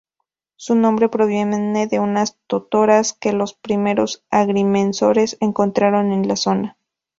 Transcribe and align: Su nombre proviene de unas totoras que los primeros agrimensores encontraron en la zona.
Su 0.55 0.73
nombre 0.73 1.09
proviene 1.09 1.85
de 1.85 1.99
unas 1.99 2.39
totoras 2.47 3.13
que 3.13 3.33
los 3.33 3.53
primeros 3.53 4.23
agrimensores 4.31 5.37
encontraron 5.41 6.11
en 6.11 6.27
la 6.27 6.37
zona. 6.37 6.75